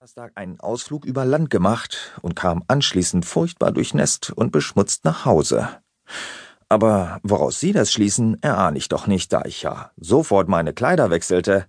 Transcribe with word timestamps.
Donnerstag 0.00 0.32
einen 0.34 0.58
Ausflug 0.60 1.04
über 1.04 1.26
Land 1.26 1.50
gemacht 1.50 2.18
und 2.22 2.34
kam 2.34 2.64
anschließend 2.68 3.26
furchtbar 3.26 3.70
durchnässt 3.70 4.30
und 4.30 4.50
beschmutzt 4.50 5.04
nach 5.04 5.26
Hause. 5.26 5.68
Aber 6.70 7.20
woraus 7.22 7.60
Sie 7.60 7.72
das 7.72 7.92
schließen, 7.92 8.42
erahne 8.42 8.78
ich 8.78 8.88
doch 8.88 9.06
nicht, 9.06 9.30
da 9.30 9.44
ich 9.44 9.60
ja 9.60 9.90
sofort 9.98 10.48
meine 10.48 10.72
Kleider 10.72 11.10
wechselte. 11.10 11.66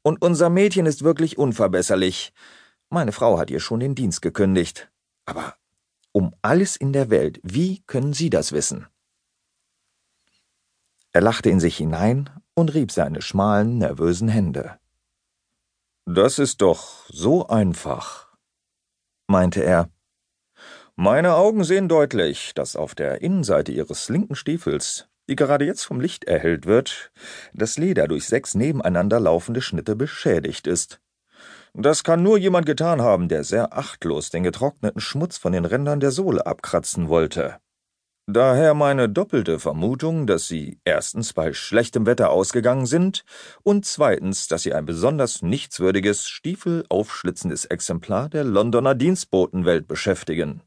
Und 0.00 0.22
unser 0.22 0.48
Mädchen 0.48 0.86
ist 0.86 1.04
wirklich 1.04 1.36
unverbesserlich. 1.36 2.32
Meine 2.88 3.12
Frau 3.12 3.38
hat 3.38 3.50
ihr 3.50 3.60
schon 3.60 3.80
den 3.80 3.94
Dienst 3.94 4.22
gekündigt. 4.22 4.90
Aber 5.26 5.54
um 6.12 6.34
alles 6.40 6.76
in 6.76 6.94
der 6.94 7.10
Welt, 7.10 7.40
wie 7.42 7.82
können 7.82 8.14
Sie 8.14 8.30
das 8.30 8.52
wissen? 8.52 8.86
Er 11.12 11.20
lachte 11.20 11.50
in 11.50 11.60
sich 11.60 11.76
hinein 11.76 12.30
und 12.54 12.72
rieb 12.72 12.90
seine 12.90 13.20
schmalen, 13.20 13.76
nervösen 13.76 14.28
Hände. 14.28 14.78
Das 16.10 16.38
ist 16.38 16.62
doch 16.62 17.04
so 17.10 17.48
einfach, 17.48 18.34
meinte 19.26 19.62
er. 19.62 19.90
Meine 20.96 21.34
Augen 21.34 21.64
sehen 21.64 21.86
deutlich, 21.86 22.54
dass 22.54 22.76
auf 22.76 22.94
der 22.94 23.20
Innenseite 23.20 23.72
Ihres 23.72 24.08
linken 24.08 24.34
Stiefels, 24.34 25.10
die 25.28 25.36
gerade 25.36 25.66
jetzt 25.66 25.84
vom 25.84 26.00
Licht 26.00 26.24
erhellt 26.24 26.64
wird, 26.64 27.12
das 27.52 27.76
Leder 27.76 28.08
durch 28.08 28.26
sechs 28.26 28.54
nebeneinander 28.54 29.20
laufende 29.20 29.60
Schnitte 29.60 29.96
beschädigt 29.96 30.66
ist. 30.66 30.98
Das 31.74 32.04
kann 32.04 32.22
nur 32.22 32.38
jemand 32.38 32.64
getan 32.64 33.02
haben, 33.02 33.28
der 33.28 33.44
sehr 33.44 33.76
achtlos 33.76 34.30
den 34.30 34.44
getrockneten 34.44 35.02
Schmutz 35.02 35.36
von 35.36 35.52
den 35.52 35.66
Rändern 35.66 36.00
der 36.00 36.10
Sohle 36.10 36.46
abkratzen 36.46 37.10
wollte. 37.10 37.58
Daher 38.30 38.74
meine 38.74 39.08
doppelte 39.08 39.58
Vermutung, 39.58 40.26
dass 40.26 40.48
Sie 40.48 40.78
erstens 40.84 41.32
bei 41.32 41.54
schlechtem 41.54 42.04
Wetter 42.04 42.28
ausgegangen 42.28 42.84
sind 42.84 43.24
und 43.62 43.86
zweitens, 43.86 44.48
dass 44.48 44.64
Sie 44.64 44.74
ein 44.74 44.84
besonders 44.84 45.40
nichtswürdiges, 45.40 46.28
stiefelaufschlitzendes 46.28 47.64
Exemplar 47.64 48.28
der 48.28 48.44
Londoner 48.44 48.94
Dienstbotenwelt 48.94 49.88
beschäftigen. 49.88 50.60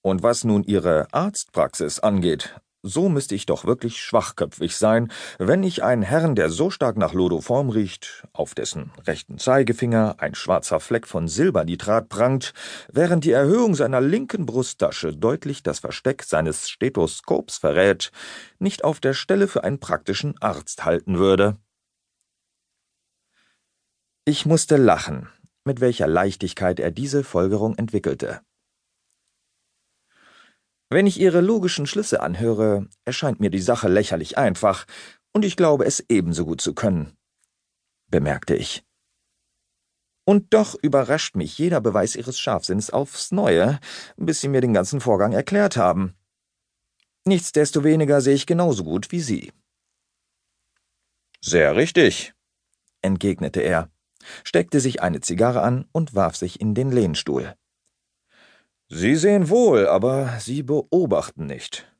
Und 0.00 0.22
was 0.22 0.44
nun 0.44 0.62
Ihre 0.62 1.12
Arztpraxis 1.12 1.98
angeht, 1.98 2.54
so 2.88 3.08
müsste 3.08 3.34
ich 3.34 3.46
doch 3.46 3.64
wirklich 3.64 4.02
schwachköpfig 4.02 4.76
sein, 4.76 5.12
wenn 5.38 5.62
ich 5.62 5.82
einen 5.82 6.02
Herrn, 6.02 6.34
der 6.34 6.50
so 6.50 6.70
stark 6.70 6.96
nach 6.96 7.12
Lodoform 7.12 7.70
riecht, 7.70 8.26
auf 8.32 8.54
dessen 8.54 8.90
rechten 9.06 9.38
Zeigefinger 9.38 10.16
ein 10.18 10.34
schwarzer 10.34 10.80
Fleck 10.80 11.06
von 11.06 11.28
Silbernitrat 11.28 12.08
prangt, 12.08 12.52
während 12.92 13.24
die 13.24 13.32
Erhöhung 13.32 13.74
seiner 13.74 14.00
linken 14.00 14.46
Brusttasche 14.46 15.14
deutlich 15.14 15.62
das 15.62 15.78
Versteck 15.78 16.22
seines 16.22 16.68
Stethoskops 16.68 17.58
verrät, 17.58 18.10
nicht 18.58 18.84
auf 18.84 19.00
der 19.00 19.14
Stelle 19.14 19.48
für 19.48 19.64
einen 19.64 19.80
praktischen 19.80 20.40
Arzt 20.40 20.84
halten 20.84 21.18
würde. 21.18 21.56
Ich 24.24 24.44
musste 24.44 24.76
lachen, 24.76 25.28
mit 25.64 25.80
welcher 25.80 26.06
Leichtigkeit 26.06 26.80
er 26.80 26.90
diese 26.90 27.24
Folgerung 27.24 27.76
entwickelte. 27.76 28.40
Wenn 30.90 31.06
ich 31.06 31.20
Ihre 31.20 31.40
logischen 31.40 31.86
Schlüsse 31.86 32.20
anhöre, 32.20 32.88
erscheint 33.04 33.40
mir 33.40 33.50
die 33.50 33.60
Sache 33.60 33.88
lächerlich 33.88 34.38
einfach, 34.38 34.86
und 35.32 35.44
ich 35.44 35.56
glaube 35.56 35.84
es 35.84 36.04
ebenso 36.08 36.46
gut 36.46 36.60
zu 36.60 36.74
können, 36.74 37.16
bemerkte 38.06 38.54
ich. 38.54 38.84
Und 40.24 40.52
doch 40.54 40.74
überrascht 40.80 41.36
mich 41.36 41.58
jeder 41.58 41.80
Beweis 41.80 42.16
Ihres 42.16 42.38
Scharfsinns 42.38 42.90
aufs 42.90 43.32
Neue, 43.32 43.80
bis 44.16 44.40
Sie 44.40 44.48
mir 44.48 44.60
den 44.60 44.74
ganzen 44.74 45.00
Vorgang 45.00 45.32
erklärt 45.32 45.76
haben. 45.76 46.14
Nichtsdestoweniger 47.24 48.20
sehe 48.20 48.34
ich 48.34 48.46
genauso 48.46 48.84
gut 48.84 49.12
wie 49.12 49.20
Sie. 49.20 49.52
Sehr 51.40 51.76
richtig, 51.76 52.34
entgegnete 53.02 53.60
er, 53.60 53.90
steckte 54.44 54.80
sich 54.80 55.02
eine 55.02 55.20
Zigarre 55.20 55.62
an 55.62 55.86
und 55.92 56.14
warf 56.14 56.36
sich 56.36 56.60
in 56.60 56.74
den 56.74 56.90
Lehnstuhl. 56.90 57.54
Sie 58.88 59.16
sehen 59.16 59.50
wohl, 59.50 59.86
aber 59.86 60.38
Sie 60.40 60.62
beobachten 60.62 61.46
nicht. 61.46 61.92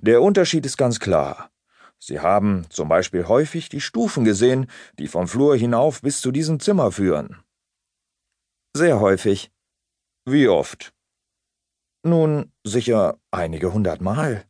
Der 0.00 0.22
Unterschied 0.22 0.64
ist 0.64 0.78
ganz 0.78 1.00
klar. 1.00 1.50
Sie 1.98 2.20
haben 2.20 2.66
zum 2.70 2.88
Beispiel 2.88 3.26
häufig 3.26 3.68
die 3.68 3.80
Stufen 3.80 4.24
gesehen, 4.24 4.70
die 4.98 5.08
vom 5.08 5.28
Flur 5.28 5.56
hinauf 5.56 6.02
bis 6.02 6.20
zu 6.20 6.30
diesem 6.30 6.60
Zimmer 6.60 6.92
führen. 6.92 7.42
Sehr 8.74 9.00
häufig. 9.00 9.50
Wie 10.24 10.48
oft? 10.48 10.94
Nun, 12.02 12.52
sicher 12.64 13.18
einige 13.30 13.72
hundert 13.72 14.00
Mal. 14.00 14.44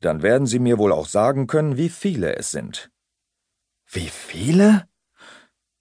Dann 0.00 0.22
werden 0.22 0.46
Sie 0.46 0.58
mir 0.58 0.78
wohl 0.78 0.92
auch 0.92 1.06
sagen 1.06 1.46
können, 1.46 1.76
wie 1.76 1.88
viele 1.88 2.36
es 2.36 2.50
sind. 2.50 2.90
Wie 3.86 4.08
viele? 4.08 4.88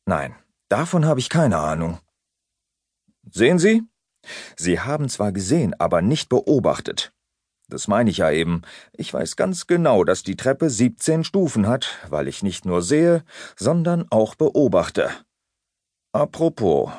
Nein, 0.05 0.35
davon 0.67 1.05
habe 1.05 1.19
ich 1.19 1.29
keine 1.29 1.57
Ahnung. 1.57 1.99
Sehen 3.31 3.59
Sie, 3.59 3.83
Sie 4.55 4.79
haben 4.79 5.09
zwar 5.09 5.31
gesehen, 5.31 5.73
aber 5.79 6.01
nicht 6.01 6.29
beobachtet. 6.29 7.13
Das 7.69 7.87
meine 7.87 8.09
ich 8.09 8.17
ja 8.17 8.31
eben. 8.31 8.63
Ich 8.93 9.13
weiß 9.13 9.35
ganz 9.35 9.67
genau, 9.67 10.03
dass 10.03 10.23
die 10.23 10.35
Treppe 10.35 10.69
17 10.69 11.23
Stufen 11.23 11.67
hat, 11.67 11.99
weil 12.09 12.27
ich 12.27 12.41
nicht 12.41 12.65
nur 12.65 12.81
sehe, 12.81 13.23
sondern 13.55 14.07
auch 14.09 14.35
beobachte. 14.35 15.09
Apropos, 16.11 16.91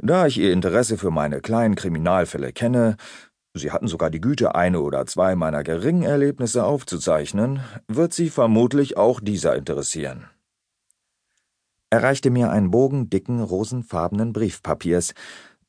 da 0.00 0.26
ich 0.26 0.38
Ihr 0.38 0.52
Interesse 0.52 0.98
für 0.98 1.10
meine 1.10 1.40
kleinen 1.40 1.74
Kriminalfälle 1.74 2.52
kenne, 2.52 2.96
Sie 3.54 3.72
hatten 3.72 3.88
sogar 3.88 4.10
die 4.10 4.20
Güte, 4.20 4.54
eine 4.54 4.80
oder 4.80 5.06
zwei 5.06 5.34
meiner 5.34 5.64
geringen 5.64 6.04
Erlebnisse 6.04 6.64
aufzuzeichnen, 6.64 7.60
wird 7.88 8.12
Sie 8.12 8.30
vermutlich 8.30 8.96
auch 8.96 9.18
dieser 9.18 9.56
interessieren. 9.56 10.28
Er 11.90 12.02
reichte 12.02 12.30
mir 12.30 12.50
einen 12.50 12.70
Bogen 12.70 13.08
dicken, 13.10 13.40
rosenfarbenen 13.40 14.32
Briefpapiers, 14.32 15.14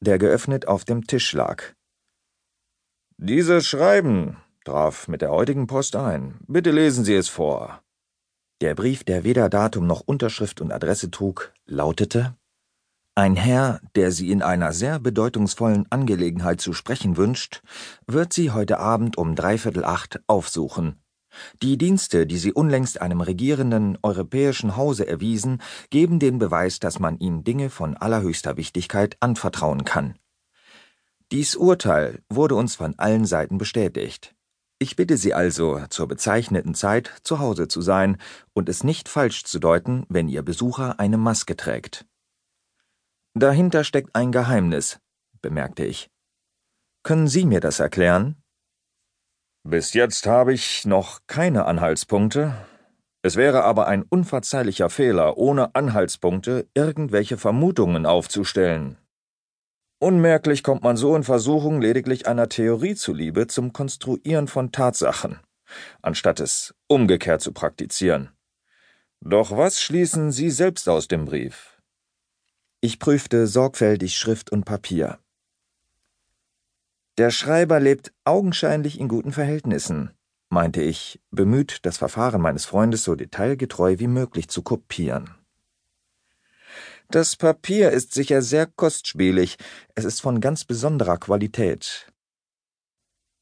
der 0.01 0.17
geöffnet 0.17 0.67
auf 0.67 0.85
dem 0.85 1.05
Tisch 1.07 1.33
lag. 1.33 1.63
Dieses 3.17 3.67
Schreiben 3.67 4.37
traf 4.63 5.07
mit 5.07 5.21
der 5.21 5.31
heutigen 5.31 5.67
Post 5.67 5.95
ein. 5.95 6.39
Bitte 6.47 6.71
lesen 6.71 7.03
Sie 7.03 7.15
es 7.15 7.27
vor. 7.27 7.81
Der 8.61 8.75
Brief, 8.75 9.03
der 9.03 9.23
weder 9.23 9.49
Datum 9.49 9.87
noch 9.87 10.01
Unterschrift 10.01 10.61
und 10.61 10.71
Adresse 10.71 11.11
trug, 11.11 11.53
lautete 11.65 12.35
Ein 13.15 13.35
Herr, 13.35 13.81
der 13.95 14.11
Sie 14.11 14.31
in 14.31 14.41
einer 14.41 14.73
sehr 14.73 14.99
bedeutungsvollen 14.99 15.85
Angelegenheit 15.89 16.61
zu 16.61 16.73
sprechen 16.73 17.17
wünscht, 17.17 17.61
wird 18.05 18.33
Sie 18.33 18.51
heute 18.51 18.79
Abend 18.79 19.17
um 19.17 19.35
dreiviertel 19.35 19.83
acht 19.83 20.21
aufsuchen. 20.27 21.01
Die 21.61 21.77
Dienste, 21.77 22.25
die 22.25 22.37
sie 22.37 22.53
unlängst 22.53 23.01
einem 23.01 23.21
regierenden 23.21 23.97
europäischen 24.01 24.75
Hause 24.75 25.07
erwiesen, 25.07 25.61
geben 25.89 26.19
den 26.19 26.39
Beweis, 26.39 26.79
dass 26.79 26.99
man 26.99 27.19
ihnen 27.19 27.43
Dinge 27.43 27.69
von 27.69 27.95
allerhöchster 27.95 28.57
Wichtigkeit 28.57 29.17
anvertrauen 29.19 29.85
kann. 29.85 30.15
Dies 31.31 31.55
Urteil 31.55 32.23
wurde 32.29 32.55
uns 32.55 32.75
von 32.75 32.97
allen 32.97 33.25
Seiten 33.25 33.57
bestätigt. 33.57 34.35
Ich 34.79 34.95
bitte 34.95 35.17
Sie 35.17 35.33
also, 35.33 35.81
zur 35.89 36.07
bezeichneten 36.07 36.73
Zeit 36.73 37.11
zu 37.23 37.39
Hause 37.39 37.67
zu 37.67 37.81
sein 37.81 38.17
und 38.53 38.69
es 38.69 38.83
nicht 38.83 39.09
falsch 39.09 39.43
zu 39.43 39.59
deuten, 39.59 40.05
wenn 40.07 40.29
Ihr 40.29 40.41
Besucher 40.41 40.99
eine 40.99 41.17
Maske 41.17 41.57
trägt. 41.57 42.05
Dahinter 43.33 43.83
steckt 43.83 44.15
ein 44.15 44.31
Geheimnis, 44.31 44.99
bemerkte 45.41 45.85
ich. 45.85 46.09
Können 47.03 47.27
Sie 47.27 47.45
mir 47.45 47.59
das 47.59 47.79
erklären? 47.79 48.41
Bis 49.63 49.93
jetzt 49.93 50.25
habe 50.25 50.53
ich 50.53 50.85
noch 50.85 51.19
keine 51.27 51.65
Anhaltspunkte. 51.65 52.55
Es 53.21 53.35
wäre 53.35 53.63
aber 53.63 53.87
ein 53.87 54.03
unverzeihlicher 54.03 54.89
Fehler, 54.89 55.37
ohne 55.37 55.75
Anhaltspunkte 55.75 56.67
irgendwelche 56.73 57.37
Vermutungen 57.37 58.05
aufzustellen. 58.05 58.97
Unmerklich 59.99 60.63
kommt 60.63 60.81
man 60.81 60.95
so 60.95 61.13
in 61.13 61.23
Versuchung, 61.23 61.81
lediglich 61.81 62.25
einer 62.25 62.47
Theorie 62.47 62.95
zuliebe 62.95 63.47
zum 63.47 63.73
Konstruieren 63.73 64.47
von 64.47 64.71
Tatsachen, 64.71 65.39
anstatt 66.01 66.39
es 66.39 66.73
umgekehrt 66.87 67.41
zu 67.41 67.51
praktizieren. 67.51 68.29
Doch 69.19 69.51
was 69.51 69.81
schließen 69.81 70.31
Sie 70.31 70.49
selbst 70.49 70.87
aus 70.87 71.09
dem 71.09 71.25
Brief? 71.25 71.81
Ich 72.79 72.99
prüfte 72.99 73.45
sorgfältig 73.45 74.17
Schrift 74.17 74.53
und 74.53 74.63
Papier. 74.63 75.19
Der 77.19 77.31
Schreiber 77.31 77.81
lebt 77.81 78.13
augenscheinlich 78.23 78.97
in 78.97 79.09
guten 79.09 79.33
Verhältnissen, 79.33 80.11
meinte 80.47 80.81
ich, 80.81 81.19
bemüht, 81.31 81.79
das 81.81 81.97
Verfahren 81.97 82.41
meines 82.41 82.63
Freundes 82.63 83.03
so 83.03 83.13
detailgetreu 83.13 83.99
wie 83.99 84.07
möglich 84.07 84.47
zu 84.47 84.61
kopieren. 84.61 85.29
Das 87.11 87.35
Papier 87.35 87.91
ist 87.91 88.13
sicher 88.13 88.41
sehr 88.41 88.67
kostspielig, 88.67 89.57
es 89.95 90.05
ist 90.05 90.21
von 90.21 90.39
ganz 90.39 90.63
besonderer 90.63 91.17
Qualität. 91.17 92.09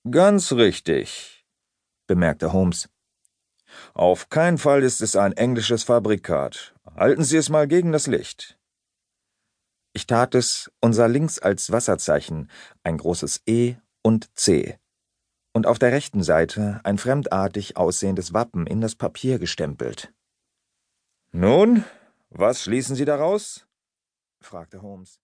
Ganz 0.10 0.54
richtig, 0.54 1.46
bemerkte 2.08 2.54
Holmes. 2.54 2.90
Auf 3.94 4.30
keinen 4.30 4.58
Fall 4.58 4.82
ist 4.82 5.04
es 5.04 5.16
ein 5.16 5.34
englisches 5.34 5.84
Fabrikat. 5.84 6.74
Halten 6.96 7.24
Sie 7.24 7.38
es 7.38 7.50
mal 7.50 7.68
gegen 7.68 7.92
das 7.92 8.08
Licht. 8.08 8.58
Ich 9.98 10.06
tat 10.06 10.36
es 10.36 10.72
und 10.80 10.94
sah 10.94 11.08
links 11.08 11.40
als 11.40 11.72
Wasserzeichen 11.72 12.52
ein 12.84 13.00
großes 13.00 13.42
E 13.48 13.78
und 14.04 14.30
C 14.38 14.78
und 15.54 15.66
auf 15.66 15.80
der 15.80 15.92
rechten 15.92 16.22
Seite 16.22 16.82
ein 16.84 17.00
fremdartig 17.00 17.78
aussehendes 17.78 18.32
Wappen 18.32 18.68
in 18.68 18.80
das 18.80 18.94
Papier 18.94 19.40
gestempelt. 19.40 20.14
Nun, 21.32 21.84
was 22.30 22.62
schließen 22.62 22.96
Sie 22.96 23.06
daraus? 23.06 23.66
fragte 24.40 24.84
Holmes. 24.84 25.20